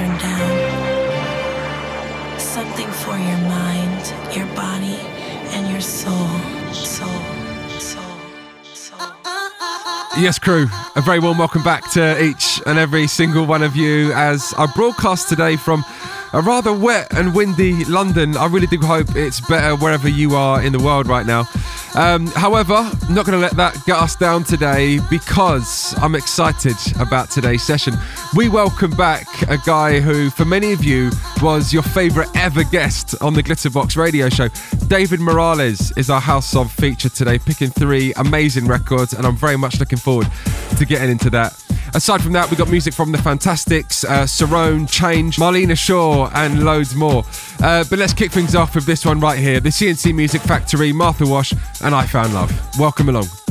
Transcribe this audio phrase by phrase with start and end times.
[0.00, 0.56] turn down.
[2.38, 4.98] Something for your mind, your body,
[5.54, 5.80] and your.
[5.80, 6.28] Soul.
[6.72, 7.08] Soul.
[10.18, 10.66] Yes, crew,
[10.96, 14.66] a very warm welcome back to each and every single one of you as I
[14.74, 15.84] broadcast today from
[16.34, 18.36] a rather wet and windy London.
[18.36, 21.48] I really do hope it's better wherever you are in the world right now.
[21.94, 26.76] Um, however, I'm not going to let that get us down today because I'm excited
[27.00, 27.94] about today's session.
[28.36, 31.10] We welcome back a guy who, for many of you,
[31.42, 34.48] was your favourite ever guest on the Glitterbox radio show.
[34.86, 39.56] David Morales is our House of feature today, picking three amazing records, and I'm very
[39.56, 40.28] much looking forward
[40.78, 41.69] to getting into that.
[41.94, 46.94] Aside from that, we got music from the Fantastics, uh, Change, Marlena Shaw, and loads
[46.94, 47.24] more.
[47.62, 50.92] Uh, but let's kick things off with this one right here the CNC Music Factory,
[50.92, 52.78] Martha Wash, and I Found Love.
[52.78, 53.49] Welcome along.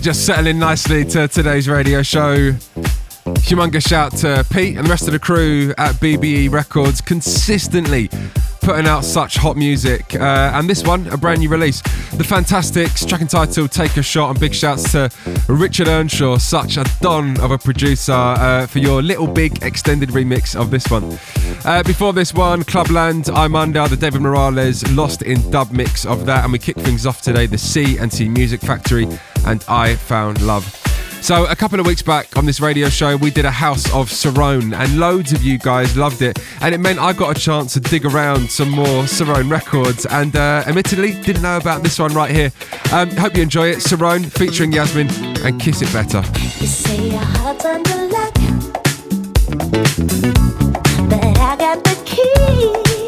[0.00, 2.50] Just settling nicely to today's radio show.
[3.46, 8.10] Humongous shout to Pete and the rest of the crew at BBE Records, consistently
[8.60, 10.14] putting out such hot music.
[10.14, 11.80] Uh, and this one, a brand new release.
[12.16, 15.10] The Fantastics, track entitled Take a Shot, and big shouts to
[15.48, 20.58] Richard Earnshaw, such a don of a producer, uh, for your little big extended remix
[20.58, 21.18] of this one.
[21.64, 26.26] Uh, before this one, Clubland, I'm under the David Morales Lost in dub mix of
[26.26, 29.06] that, and we kick things off today, the C and C Music Factory
[29.46, 30.64] and I Found Love.
[31.24, 34.10] So, a couple of weeks back on this radio show, we did a house of
[34.10, 36.38] Cerrone, and loads of you guys loved it.
[36.60, 40.36] And it meant I got a chance to dig around some more Cerrone records, and
[40.36, 42.52] uh, admittedly, didn't know about this one right here.
[42.92, 43.78] Um, hope you enjoy it.
[43.78, 45.08] Cerrone featuring Yasmin
[45.46, 46.20] and Kiss It Better.
[51.08, 53.03] But I got the key.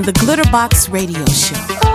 [0.00, 1.89] On the Glitterbox Radio Show.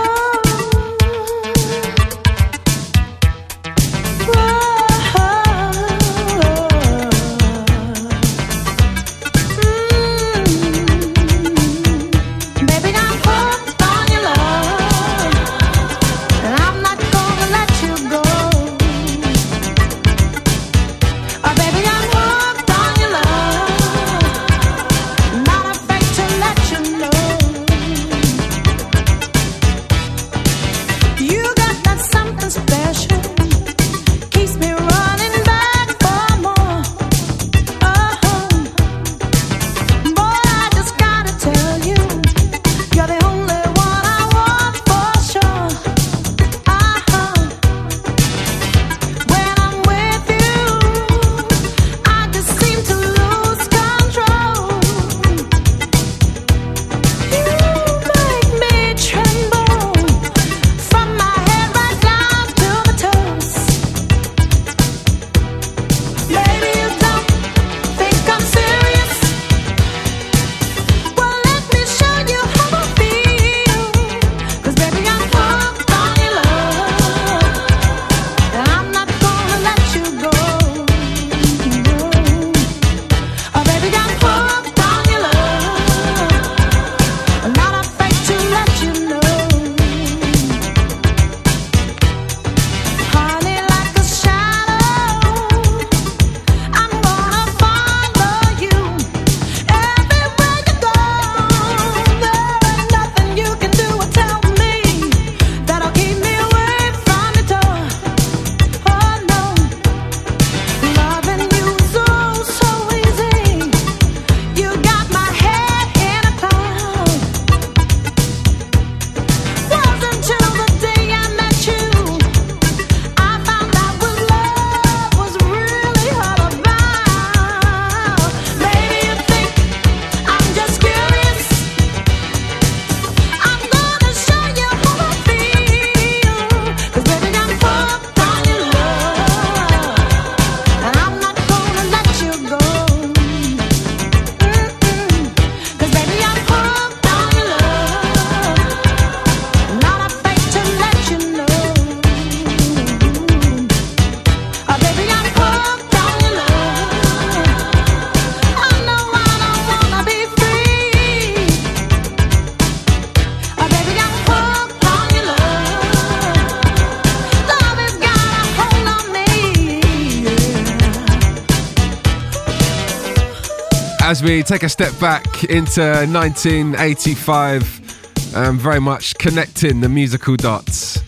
[174.26, 181.00] We take a step back into 1985, um, very much connecting the musical dots.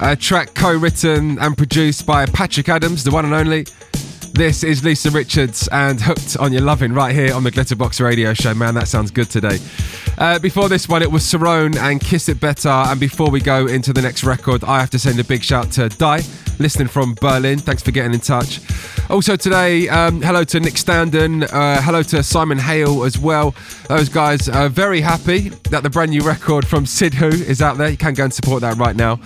[0.00, 3.66] A track co written and produced by Patrick Adams, the one and only.
[4.32, 8.32] This is Lisa Richards and Hooked on Your Loving right here on the Glitterbox Radio
[8.32, 8.54] Show.
[8.54, 9.58] Man, that sounds good today.
[10.16, 12.70] Uh, before this one, it was Cerrone and Kiss It Better.
[12.70, 15.72] And before we go into the next record, I have to send a big shout
[15.72, 16.22] to Die,
[16.58, 17.58] listening from Berlin.
[17.58, 18.60] Thanks for getting in touch.
[19.10, 23.54] Also today, um, hello to Nick Standen, uh, hello to Simon Hale as well.
[23.88, 27.76] Those guys are very happy that the brand new record from Sid Who is out
[27.76, 27.90] there.
[27.90, 29.16] You can go and support that right now.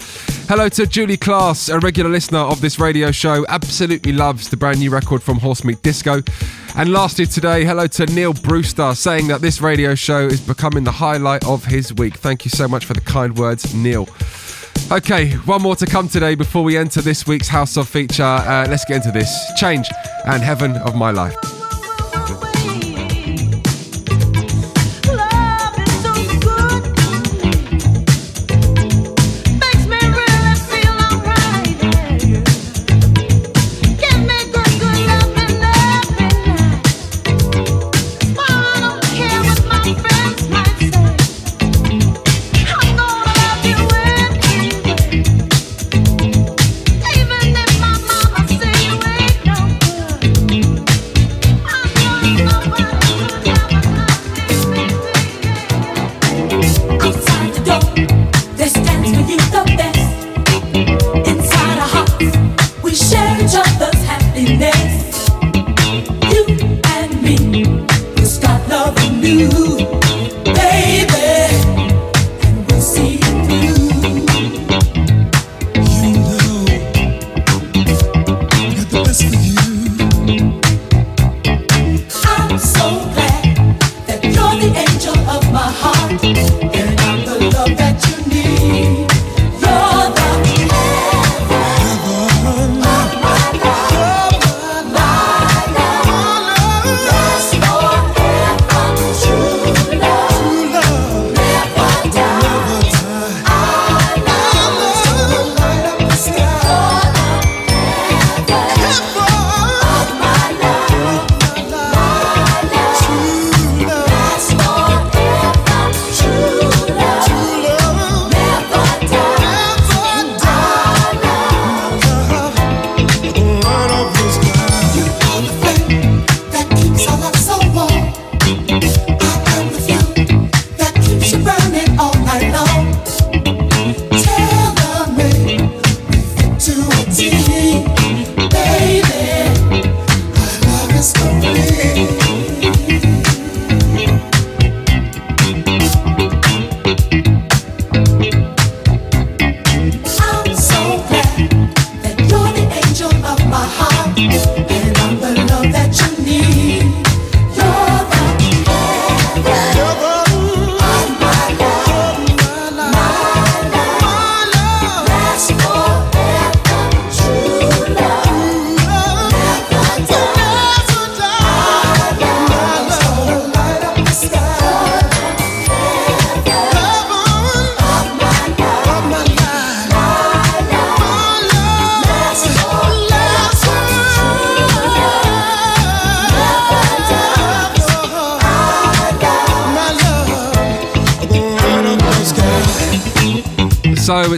[0.48, 4.80] Hello to Julie Class, a regular listener of this radio show, absolutely loves the brand
[4.80, 6.22] new record from Horse Meat Disco.
[6.74, 10.92] And lastly today, hello to Neil Brewster, saying that this radio show is becoming the
[10.92, 12.16] highlight of his week.
[12.16, 14.08] Thank you so much for the kind words, Neil.
[14.90, 18.22] Okay, one more to come today before we enter this week's House of Feature.
[18.22, 19.86] Uh, let's get into this Change
[20.24, 21.36] and Heaven of My Life.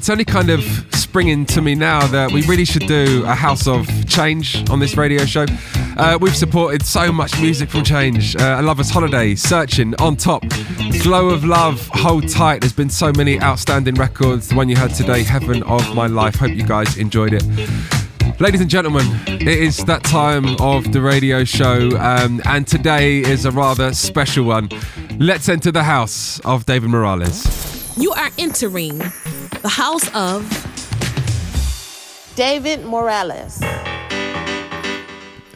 [0.01, 0.63] It's only kind of
[0.95, 4.97] springing to me now that we really should do a house of change on this
[4.97, 5.45] radio show.
[5.99, 8.35] Uh, we've supported so much music from Change.
[8.35, 10.43] Uh, A Lover's Holiday, Searching, On Top,
[11.03, 12.63] Glow of Love, Hold Tight.
[12.63, 14.49] There's been so many outstanding records.
[14.49, 16.37] The one you heard today, Heaven of My Life.
[16.37, 17.45] Hope you guys enjoyed it.
[18.41, 23.45] Ladies and gentlemen, it is that time of the radio show, um, and today is
[23.45, 24.71] a rather special one.
[25.19, 27.69] Let's enter the house of David Morales.
[27.99, 29.03] You are entering
[29.63, 30.43] the house of
[32.35, 33.61] David Morales.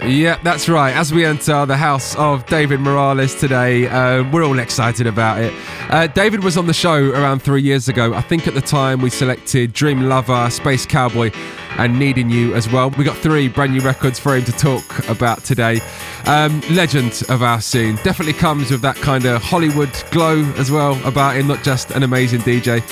[0.02, 0.94] Yeah, that's right.
[0.94, 5.54] As we enter the house of David Morales today, uh, we're all excited about it.
[5.88, 8.12] Uh, David was on the show around three years ago.
[8.12, 11.30] I think at the time we selected Dream Lover, Space Cowboy,
[11.78, 12.90] and Needing You as well.
[12.90, 15.80] We got three brand new records for him to talk about today.
[16.26, 17.96] Um, legend of our scene.
[18.02, 22.02] Definitely comes with that kind of Hollywood glow as well about him, not just an
[22.02, 22.82] amazing DJ.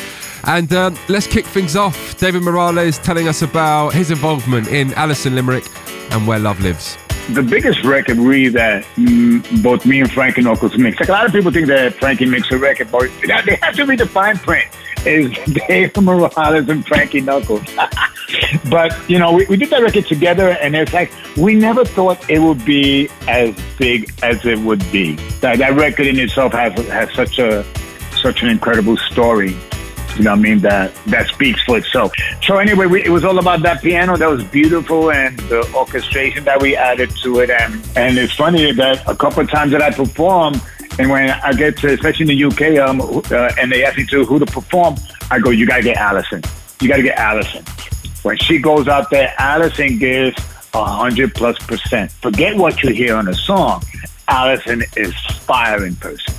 [0.44, 2.16] And um, let's kick things off.
[2.18, 5.64] David Morales telling us about his involvement in Alison Limerick
[6.10, 6.98] and Where Love Lives.
[7.30, 10.98] the biggest record really that mm, both me and Frankie Knuckles mix.
[10.98, 13.08] Like a lot of people think that Frankie makes a record, but
[13.46, 14.66] they have to read the fine print.
[15.06, 15.30] Is
[15.68, 17.62] Dave Morales and Frankie Knuckles.
[18.70, 22.18] but you know, we, we did that record together, and it's like we never thought
[22.28, 25.14] it would be as big as it would be.
[25.40, 27.64] That that record in itself has has such a
[28.16, 29.56] such an incredible story.
[30.16, 30.58] You know what I mean?
[30.60, 32.12] That that speaks for itself.
[32.42, 36.44] So anyway, we, it was all about that piano that was beautiful and the orchestration
[36.44, 37.50] that we added to it.
[37.50, 40.54] And and it's funny that a couple of times that I perform,
[40.98, 44.06] and when I get to, especially in the UK, um, uh, and they ask me
[44.06, 44.96] to who to perform,
[45.30, 46.42] I go, you gotta get Alison.
[46.80, 47.64] You gotta get Alison.
[48.22, 50.36] When she goes out there, Alison gives
[50.74, 52.10] a hundred plus percent.
[52.10, 53.82] Forget what you hear on a song.
[54.28, 56.34] Alison is fire in person.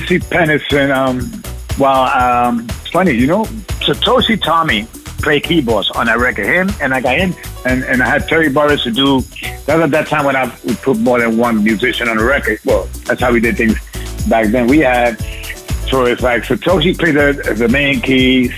[0.00, 1.42] CeCe Peniston, um,
[1.78, 3.44] well, um, it's funny, you know,
[3.84, 4.86] Satoshi Tomiie
[5.22, 6.46] play keyboards on that record.
[6.46, 9.20] Him and I got him, and, and I had Terry Burrus to do.
[9.66, 12.24] That was at that time when I would put more than one musician on the
[12.24, 12.60] record.
[12.64, 13.74] Well, that's how we did things
[14.28, 14.66] back then.
[14.66, 15.18] We had
[15.88, 18.52] so it's like Satoshi played the the main keys,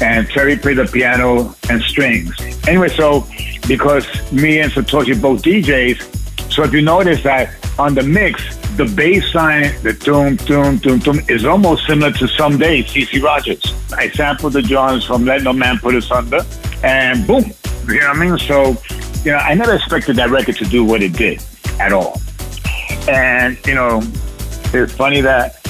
[0.00, 2.34] and Terry played the piano and strings.
[2.66, 3.26] Anyway, so
[3.68, 8.94] because me and Satoshi both DJs, so if you notice that on the mix, the
[8.94, 13.62] bass line, the doom, doom, doom, doom, is almost similar to Someday, CeCe Rogers.
[13.92, 16.40] I sampled the Johns from Let No Man Put Asunder,
[16.82, 17.44] and boom,
[17.86, 18.38] you know what I mean?
[18.38, 18.74] So,
[19.22, 21.42] you know, I never expected that record to do what it did
[21.78, 22.22] at all.
[23.06, 24.00] And, you know,
[24.72, 25.60] it's funny that,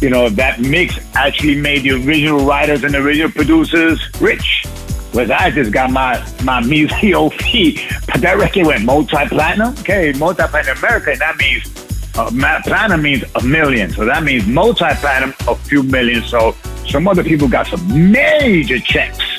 [0.00, 4.64] you know, that mix actually made the original writers and the original producers rich.
[5.10, 7.32] Whereas I just got my my measly OP,
[8.06, 9.74] but that record went multi-platinum.
[9.80, 11.83] Okay, multi-platinum in America, and that means
[12.16, 12.30] uh,
[12.64, 13.90] platinum means a million.
[13.90, 16.22] So that means multi-platinum, a few million.
[16.22, 16.54] So
[16.86, 19.33] some other people got some major checks.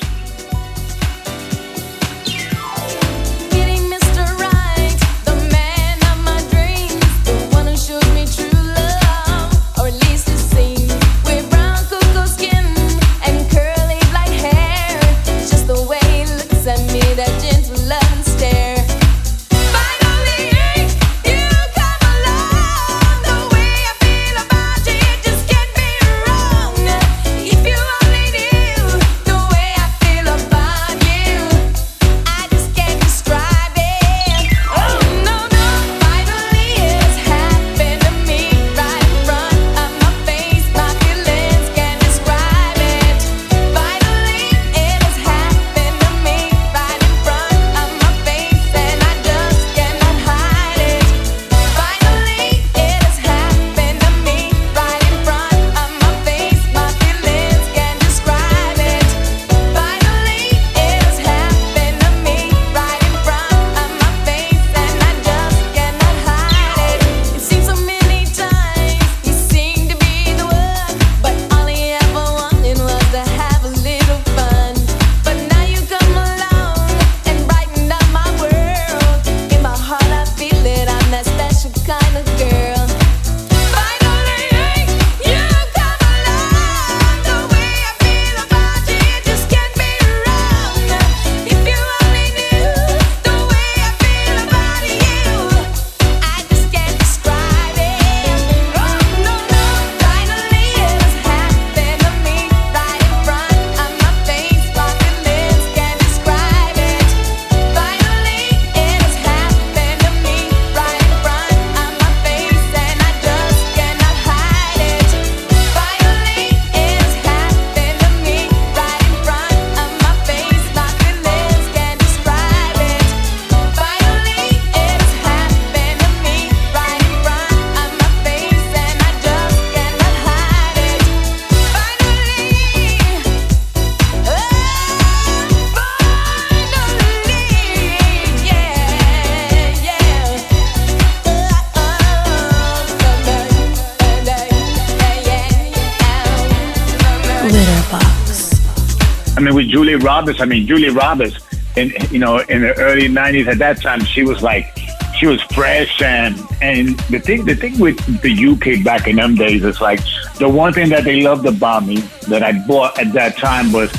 [150.26, 151.38] Roberts, I mean, Juliet Roberts,
[151.76, 154.76] in you know, in the early '90s, at that time, she was like,
[155.16, 159.36] she was fresh, and and the thing, the thing with the UK back in them
[159.36, 160.00] days is like,
[160.38, 163.92] the one thing that they loved about me that I bought at that time was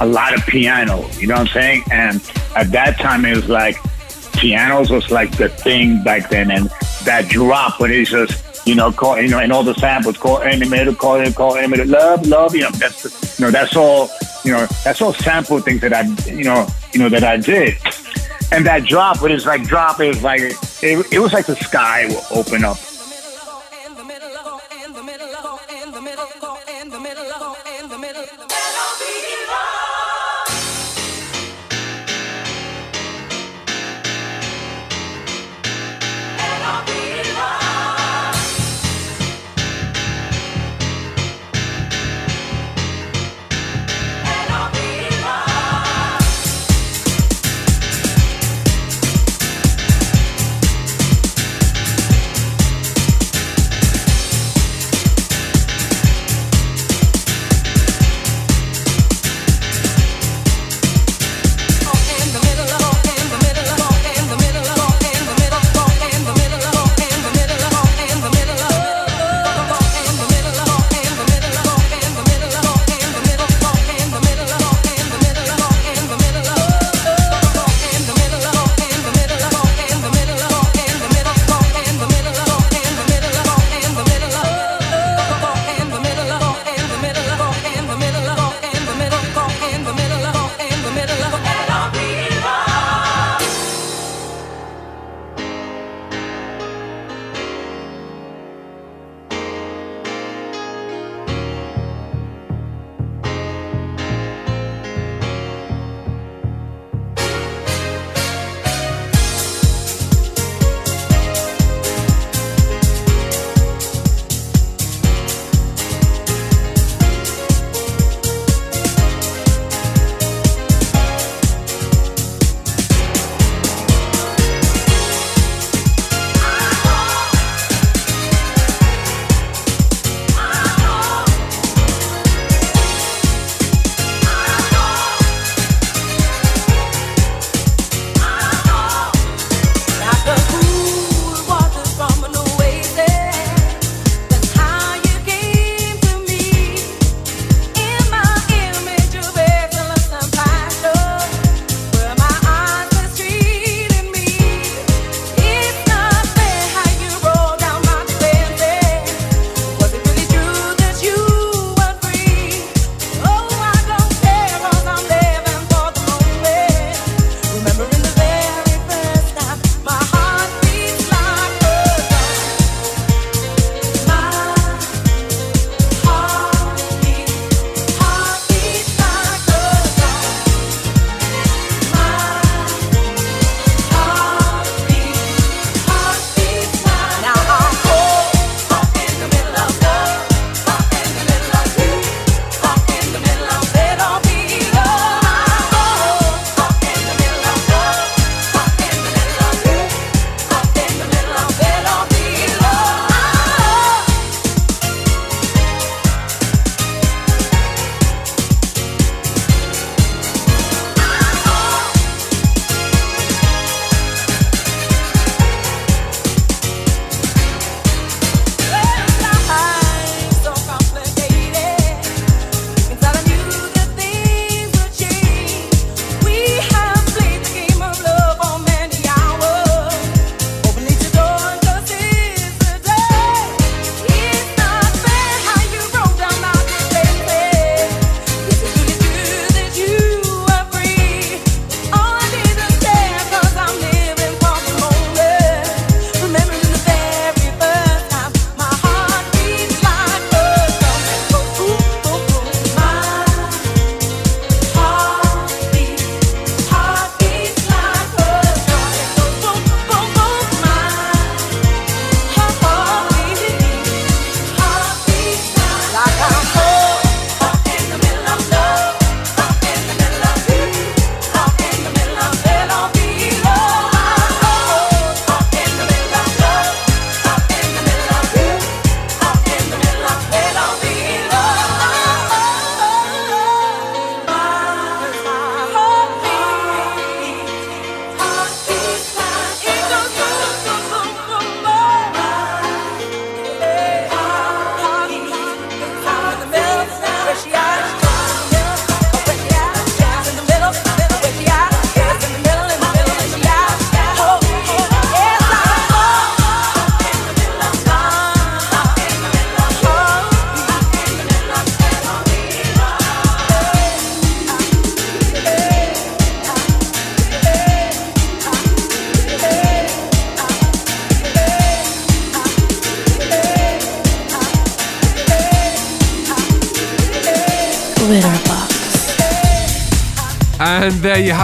[0.00, 1.08] a lot of piano.
[1.18, 1.84] You know what I'm saying?
[1.92, 2.16] And
[2.56, 3.76] at that time, it was like
[4.32, 6.68] pianos was like the thing back then, and
[7.04, 8.46] that drop when it's just.
[8.66, 11.88] You know, call you know, and all the samples, call animated, call it, call animated,
[11.88, 12.54] love, love.
[12.54, 14.10] You know, that's you know, that's all.
[14.44, 17.76] You know, that's all sample things that I, you know, you know that I did.
[18.52, 22.06] And that drop, when it's like drop, is like it, it was like the sky
[22.08, 22.78] will open up.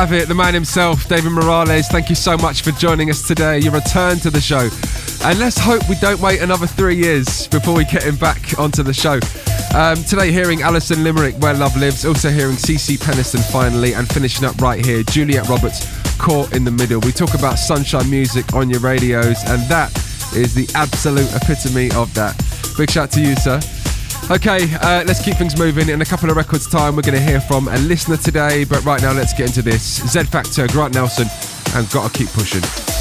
[0.07, 1.89] Have it, the man himself, David Morales.
[1.89, 3.59] Thank you so much for joining us today.
[3.59, 4.69] Your return to the show.
[5.27, 8.85] And let's hope we don't wait another three years before we get him back onto
[8.85, 9.19] the show.
[9.77, 12.05] Um, today, hearing Alison Limerick, Where Love Lives.
[12.05, 13.95] Also, hearing CeCe Peniston finally.
[13.95, 15.85] And finishing up right here, Juliet Roberts,
[16.19, 17.01] Caught in the Middle.
[17.01, 19.91] We talk about sunshine music on your radios, and that
[20.37, 22.41] is the absolute epitome of that.
[22.79, 23.59] Big shout to you, sir.
[24.31, 25.89] Okay, uh, let's keep things moving.
[25.89, 28.65] In a couple of records' time, we're going to hear from a listener today.
[28.65, 30.03] But right now, let's get into this.
[30.09, 31.29] Z Factor, Grant Nelson,
[31.75, 32.96] and Gotta Keep Pushing.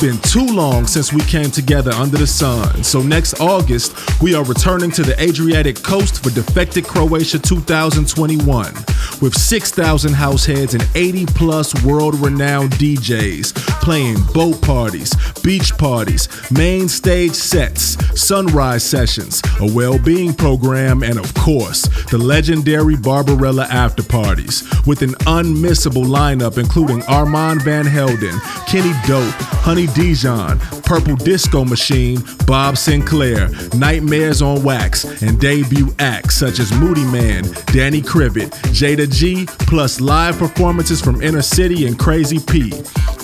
[0.00, 2.82] Been too long since we came together under the sun.
[2.82, 3.92] So next August,
[4.22, 8.74] we are returning to the Adriatic coast for Defected Croatia 2021
[9.20, 16.28] with 6,000 house heads and 80 plus world renowned DJs playing boat parties, beach parties,
[16.50, 23.64] main stage sets, sunrise sessions, a well being program, and of course, the legendary Barbarella
[23.64, 28.36] after parties with an unmissable lineup including Armand Van Helden,
[28.66, 29.32] Kenny Dope,
[29.62, 36.72] Honey Dijon, Purple Disco Machine, Bob Sinclar, Nightmares on Wax, and debut acts such as
[36.72, 42.72] Moodymann, Danny Krivit, Jayda G, plus live performances from Inner City and Crazy P.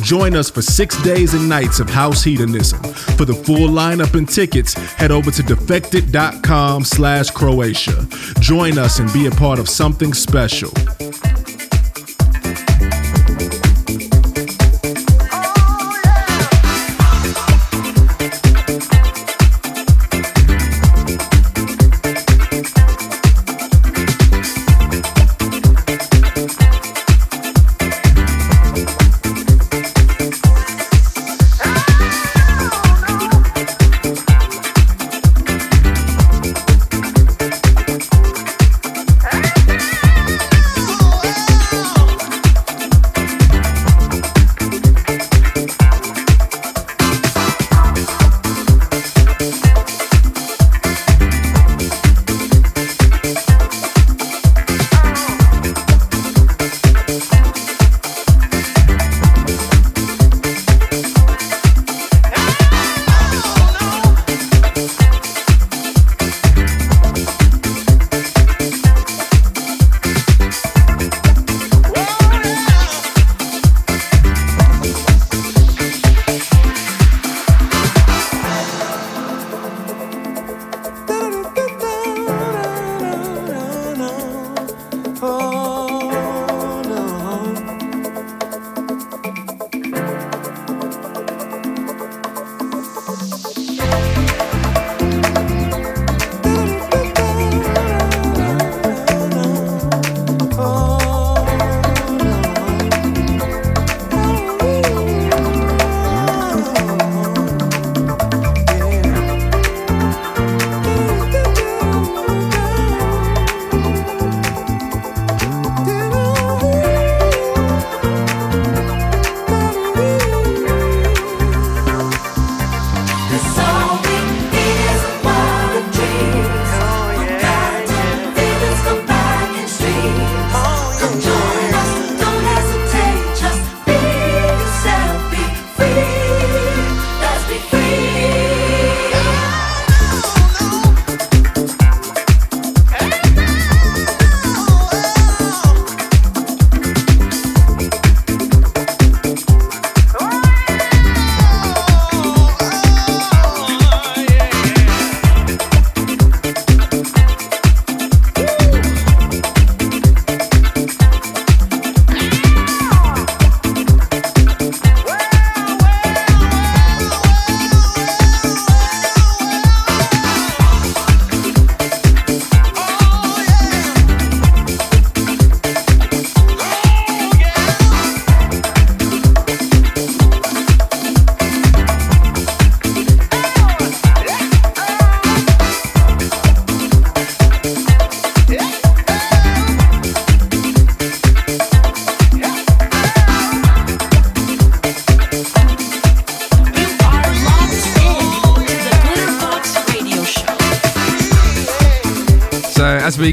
[0.03, 2.81] Join us for six days and nights of house hedonism.
[3.19, 8.07] For the full lineup and tickets, head over to defected.com slash Croatia.
[8.39, 10.71] Join us and be a part of something special.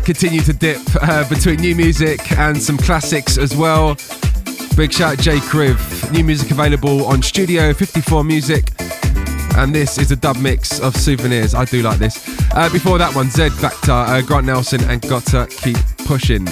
[0.04, 3.96] Continue to dip uh, between new music and some classics as well.
[4.76, 6.12] Big shout J Kriv.
[6.12, 8.70] New music available on Studio 54 Music.
[9.56, 11.54] And this is a dub mix of souvenirs.
[11.54, 12.28] I do like this.
[12.54, 16.48] Uh, before that one, Z Factor, uh, Grant Nelson, and Gotta Keep Pushing.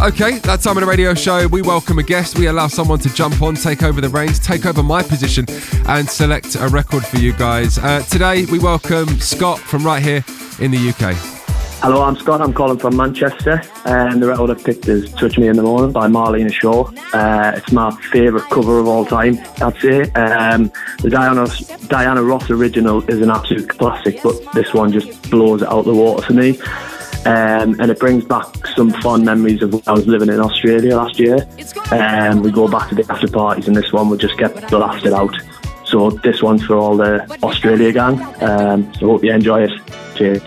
[0.00, 2.38] Okay, that time of the radio show, we welcome a guest.
[2.38, 5.44] We allow someone to jump on, take over the reins, take over my position,
[5.86, 7.78] and select a record for you guys.
[7.78, 10.24] Uh, today, we welcome Scott from right here
[10.60, 11.39] in the UK.
[11.82, 12.42] Hello, I'm Scott.
[12.42, 13.62] I'm calling from Manchester.
[13.86, 16.90] And the record I've picked is Touch Me in the Morning by Marlena Shaw.
[17.14, 20.02] Uh, it's my favourite cover of all time, I'd say.
[20.12, 21.46] Um, the Diana,
[21.86, 25.94] Diana Ross original is an absolute classic, but this one just blows it out the
[25.94, 26.60] water for me.
[27.24, 30.96] Um, and it brings back some fond memories of when I was living in Australia
[30.96, 31.48] last year.
[31.92, 35.14] Um, we go back to the after parties, and this one would just get blasted
[35.14, 35.34] out.
[35.86, 38.20] So this one's for all the Australia gang.
[38.42, 39.72] Um, so hope you enjoy it.
[40.14, 40.42] Cheers.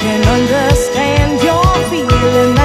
[0.00, 2.59] can understand your feeling.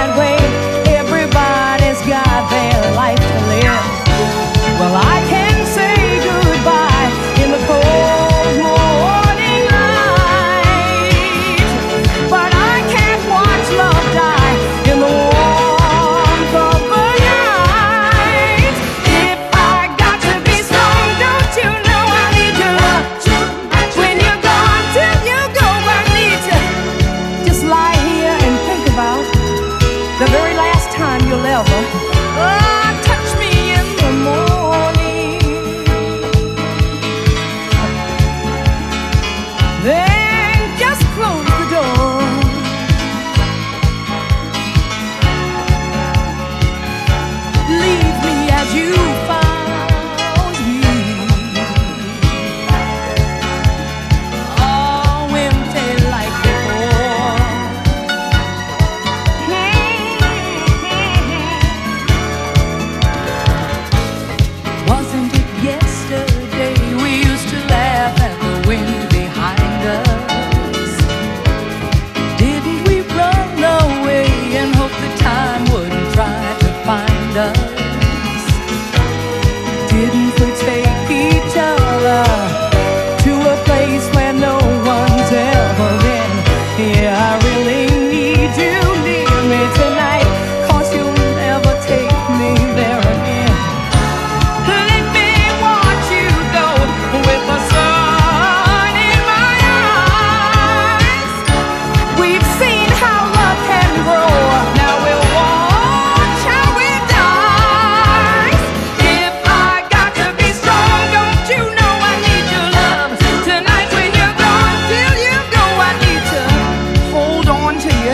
[117.84, 118.12] you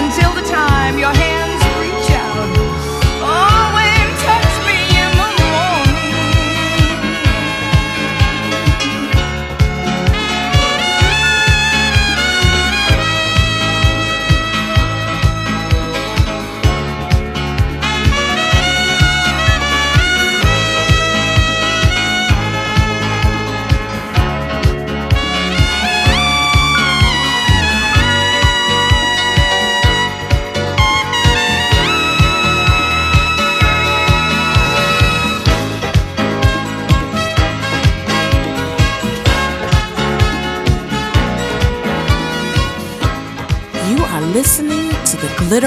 [0.00, 1.31] until the time your hand.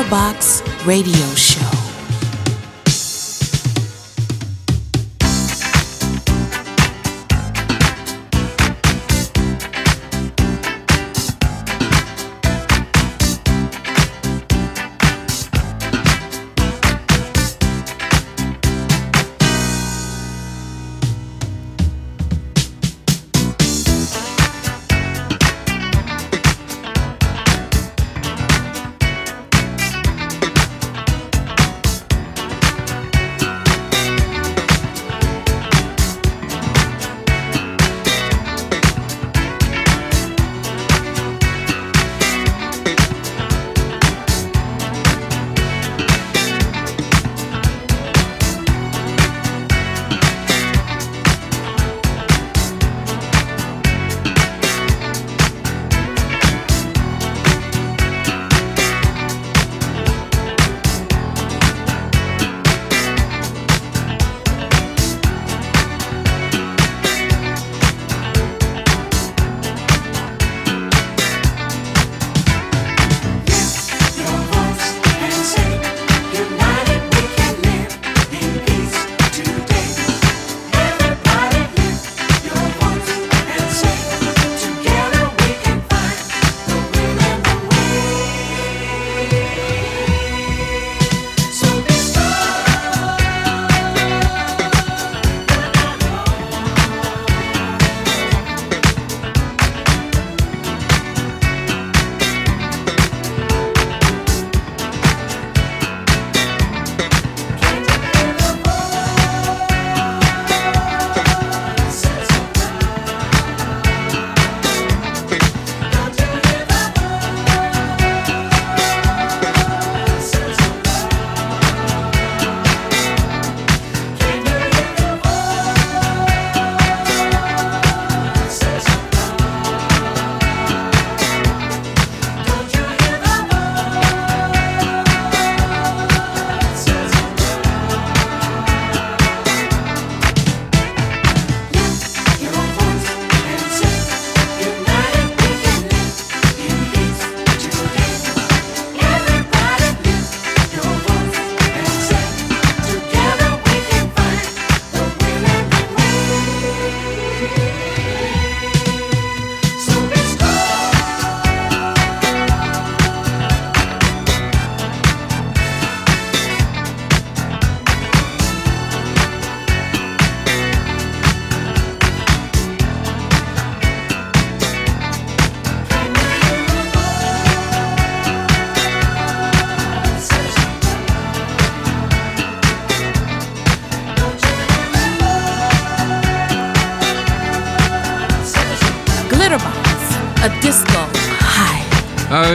[0.10, 1.45] Box Radio Show.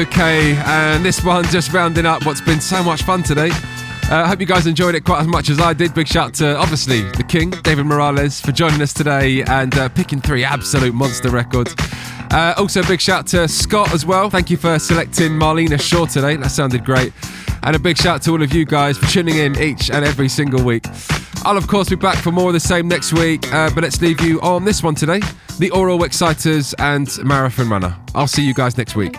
[0.01, 3.51] Okay, and this one just rounding up what's been so much fun today.
[4.05, 5.93] I uh, hope you guys enjoyed it quite as much as I did.
[5.93, 10.19] Big shout to, obviously, the king, David Morales, for joining us today and uh, picking
[10.23, 11.75] three absolute monster records.
[12.31, 14.31] Uh, also, big shout to Scott as well.
[14.31, 16.35] Thank you for selecting Marlena Shaw today.
[16.37, 17.13] That sounded great.
[17.63, 20.31] And a big shout to all of you guys for tuning in each and every
[20.31, 20.87] single week.
[21.45, 24.01] I'll, of course, be back for more of the same next week, uh, but let's
[24.01, 25.21] leave you on this one today
[25.59, 27.95] the Aural Exciters and Marathon Runner.
[28.15, 29.15] I'll see you guys next week.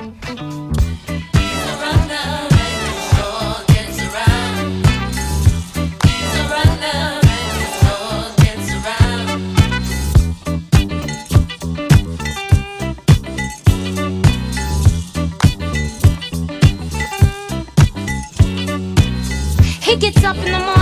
[20.02, 20.81] Gets up in the morning,